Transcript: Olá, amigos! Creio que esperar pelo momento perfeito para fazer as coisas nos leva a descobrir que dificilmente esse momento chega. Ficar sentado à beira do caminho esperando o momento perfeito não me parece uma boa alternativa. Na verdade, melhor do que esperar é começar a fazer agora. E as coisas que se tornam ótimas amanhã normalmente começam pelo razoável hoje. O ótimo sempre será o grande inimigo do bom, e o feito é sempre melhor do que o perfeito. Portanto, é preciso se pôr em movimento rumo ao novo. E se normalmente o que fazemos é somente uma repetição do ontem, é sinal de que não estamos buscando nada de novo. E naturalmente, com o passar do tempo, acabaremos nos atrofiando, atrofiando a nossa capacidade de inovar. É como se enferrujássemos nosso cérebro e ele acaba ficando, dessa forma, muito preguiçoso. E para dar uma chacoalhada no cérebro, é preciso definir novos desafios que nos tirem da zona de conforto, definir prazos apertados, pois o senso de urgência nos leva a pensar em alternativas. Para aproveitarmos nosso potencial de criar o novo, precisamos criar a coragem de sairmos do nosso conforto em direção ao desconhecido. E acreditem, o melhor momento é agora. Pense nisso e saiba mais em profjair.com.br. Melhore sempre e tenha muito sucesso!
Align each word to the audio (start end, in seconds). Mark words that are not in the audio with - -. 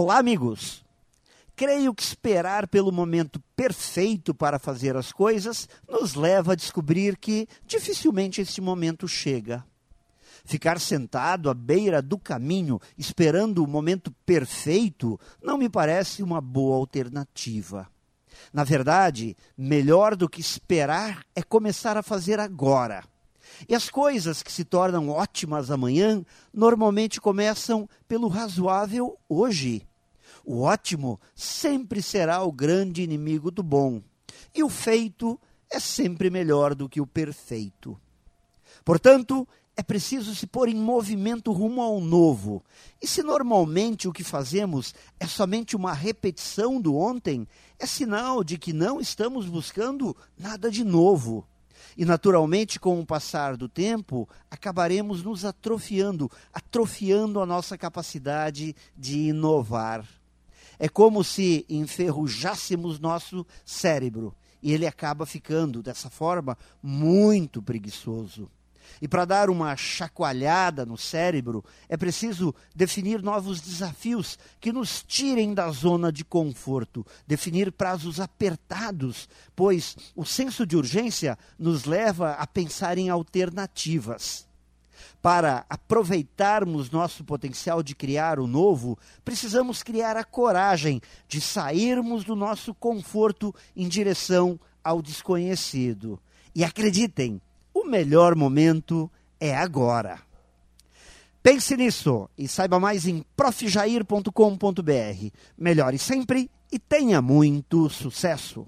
Olá, 0.00 0.18
amigos! 0.18 0.84
Creio 1.56 1.92
que 1.92 2.04
esperar 2.04 2.68
pelo 2.68 2.92
momento 2.92 3.42
perfeito 3.56 4.32
para 4.32 4.56
fazer 4.56 4.96
as 4.96 5.10
coisas 5.10 5.68
nos 5.88 6.14
leva 6.14 6.52
a 6.52 6.54
descobrir 6.54 7.16
que 7.16 7.48
dificilmente 7.66 8.40
esse 8.40 8.60
momento 8.60 9.08
chega. 9.08 9.66
Ficar 10.44 10.78
sentado 10.78 11.50
à 11.50 11.54
beira 11.54 12.00
do 12.00 12.16
caminho 12.16 12.80
esperando 12.96 13.58
o 13.58 13.66
momento 13.66 14.12
perfeito 14.24 15.18
não 15.42 15.58
me 15.58 15.68
parece 15.68 16.22
uma 16.22 16.40
boa 16.40 16.76
alternativa. 16.76 17.88
Na 18.52 18.62
verdade, 18.62 19.36
melhor 19.56 20.14
do 20.14 20.28
que 20.28 20.40
esperar 20.40 21.24
é 21.34 21.42
começar 21.42 21.96
a 21.96 22.04
fazer 22.04 22.38
agora. 22.38 23.02
E 23.68 23.74
as 23.74 23.90
coisas 23.90 24.44
que 24.44 24.52
se 24.52 24.64
tornam 24.64 25.08
ótimas 25.08 25.72
amanhã 25.72 26.24
normalmente 26.54 27.20
começam 27.20 27.88
pelo 28.06 28.28
razoável 28.28 29.18
hoje. 29.28 29.87
O 30.50 30.62
ótimo 30.62 31.20
sempre 31.34 32.00
será 32.00 32.42
o 32.42 32.50
grande 32.50 33.02
inimigo 33.02 33.50
do 33.50 33.62
bom, 33.62 34.00
e 34.54 34.62
o 34.62 34.70
feito 34.70 35.38
é 35.70 35.78
sempre 35.78 36.30
melhor 36.30 36.74
do 36.74 36.88
que 36.88 37.02
o 37.02 37.06
perfeito. 37.06 38.00
Portanto, 38.82 39.46
é 39.76 39.82
preciso 39.82 40.34
se 40.34 40.46
pôr 40.46 40.70
em 40.70 40.74
movimento 40.74 41.52
rumo 41.52 41.82
ao 41.82 42.00
novo. 42.00 42.64
E 42.98 43.06
se 43.06 43.22
normalmente 43.22 44.08
o 44.08 44.12
que 44.12 44.24
fazemos 44.24 44.94
é 45.20 45.26
somente 45.26 45.76
uma 45.76 45.92
repetição 45.92 46.80
do 46.80 46.96
ontem, 46.96 47.46
é 47.78 47.84
sinal 47.84 48.42
de 48.42 48.56
que 48.56 48.72
não 48.72 49.02
estamos 49.02 49.44
buscando 49.44 50.16
nada 50.34 50.70
de 50.70 50.82
novo. 50.82 51.46
E 51.94 52.06
naturalmente, 52.06 52.80
com 52.80 52.98
o 52.98 53.04
passar 53.04 53.54
do 53.54 53.68
tempo, 53.68 54.26
acabaremos 54.50 55.22
nos 55.22 55.44
atrofiando, 55.44 56.30
atrofiando 56.54 57.38
a 57.38 57.44
nossa 57.44 57.76
capacidade 57.76 58.74
de 58.96 59.28
inovar. 59.28 60.08
É 60.78 60.88
como 60.88 61.24
se 61.24 61.64
enferrujássemos 61.68 62.98
nosso 62.98 63.46
cérebro 63.64 64.34
e 64.62 64.72
ele 64.72 64.86
acaba 64.86 65.24
ficando, 65.24 65.82
dessa 65.82 66.10
forma, 66.10 66.56
muito 66.82 67.62
preguiçoso. 67.62 68.50
E 69.02 69.06
para 69.06 69.24
dar 69.24 69.50
uma 69.50 69.76
chacoalhada 69.76 70.84
no 70.86 70.96
cérebro, 70.96 71.64
é 71.88 71.96
preciso 71.96 72.54
definir 72.74 73.22
novos 73.22 73.60
desafios 73.60 74.38
que 74.58 74.72
nos 74.72 75.04
tirem 75.06 75.52
da 75.52 75.70
zona 75.70 76.10
de 76.10 76.24
conforto, 76.24 77.06
definir 77.26 77.70
prazos 77.70 78.18
apertados, 78.18 79.28
pois 79.54 79.94
o 80.16 80.24
senso 80.24 80.66
de 80.66 80.76
urgência 80.76 81.38
nos 81.58 81.84
leva 81.84 82.32
a 82.32 82.46
pensar 82.46 82.98
em 82.98 83.10
alternativas. 83.10 84.47
Para 85.20 85.64
aproveitarmos 85.68 86.90
nosso 86.90 87.24
potencial 87.24 87.82
de 87.82 87.94
criar 87.94 88.38
o 88.38 88.46
novo, 88.46 88.98
precisamos 89.24 89.82
criar 89.82 90.16
a 90.16 90.24
coragem 90.24 91.00
de 91.26 91.40
sairmos 91.40 92.24
do 92.24 92.36
nosso 92.36 92.74
conforto 92.74 93.54
em 93.76 93.88
direção 93.88 94.58
ao 94.82 95.02
desconhecido. 95.02 96.18
E 96.54 96.64
acreditem, 96.64 97.40
o 97.74 97.84
melhor 97.84 98.34
momento 98.34 99.10
é 99.38 99.56
agora. 99.56 100.20
Pense 101.42 101.76
nisso 101.76 102.28
e 102.36 102.48
saiba 102.48 102.80
mais 102.80 103.06
em 103.06 103.24
profjair.com.br. 103.36 105.30
Melhore 105.56 105.98
sempre 105.98 106.50
e 106.70 106.78
tenha 106.78 107.22
muito 107.22 107.88
sucesso! 107.88 108.66